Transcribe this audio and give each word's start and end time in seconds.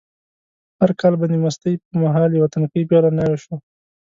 هر 0.79 0.91
کال 1.01 1.13
به 1.19 1.25
د 1.29 1.33
مستۍ 1.43 1.73
په 1.85 1.93
مهال 2.01 2.31
یوه 2.33 2.51
تنکۍ 2.53 2.83
پېغله 2.89 3.11
ناوې 3.17 3.37
شوه. 3.43 3.55